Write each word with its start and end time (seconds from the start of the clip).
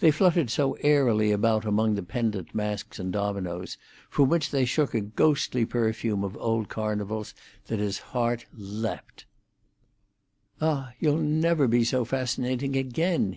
They 0.00 0.10
fluttered 0.10 0.50
so 0.50 0.72
airily 0.80 1.30
about 1.30 1.64
among 1.64 1.94
the 1.94 2.02
pendent 2.02 2.52
masks 2.52 2.98
and 2.98 3.12
dominoes, 3.12 3.78
from 4.10 4.28
which 4.28 4.50
they 4.50 4.64
shook 4.64 4.92
a 4.92 5.00
ghostly 5.00 5.64
perfume 5.64 6.24
of 6.24 6.36
old 6.38 6.68
carnivals, 6.68 7.32
that 7.68 7.78
his 7.78 7.98
heart 8.10 8.44
leaped. 8.52 9.24
"Ah, 10.60 10.90
you'll 10.98 11.16
never 11.22 11.68
be 11.68 11.84
so 11.84 12.04
fascinating 12.04 12.74
again!" 12.74 13.30